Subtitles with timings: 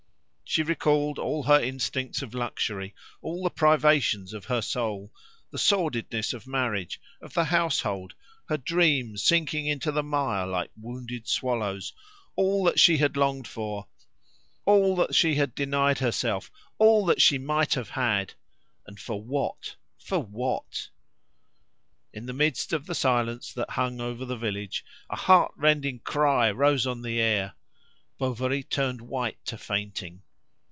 [0.53, 5.13] She recalled all her instincts of luxury, all the privations of her soul,
[5.49, 8.15] the sordidness of marriage, of the household,
[8.49, 11.93] her dream sinking into the mire like wounded swallows;
[12.35, 13.87] all that she had longed for,
[14.65, 18.33] all that she had denied herself, all that she might have had!
[18.85, 19.77] And for what?
[19.97, 20.89] for what?
[22.11, 26.51] In the midst of the silence that hung over the village a heart rending cry
[26.51, 27.53] rose on the air.
[28.17, 30.23] Bovary turned white to fainting.